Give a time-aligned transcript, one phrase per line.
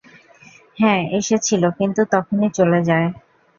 [0.77, 3.07] হ্যাঁ, এসেছিল কিন্তু তখনই চলে যায়।